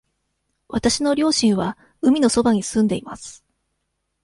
[0.67, 3.45] わたしの両親は海のそばに住んでいます。